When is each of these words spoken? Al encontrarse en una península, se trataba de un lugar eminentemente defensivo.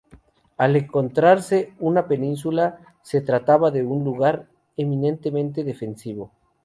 Al 0.57 0.75
encontrarse 0.77 1.59
en 1.77 1.77
una 1.77 2.07
península, 2.07 2.79
se 3.03 3.21
trataba 3.21 3.69
de 3.69 3.83
un 3.83 4.03
lugar 4.03 4.47
eminentemente 4.75 5.63
defensivo. 5.63 6.31